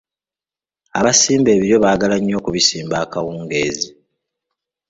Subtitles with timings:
[0.99, 3.89] Abasimba ebiryo baagala nnyo okubisimba akawungeezi.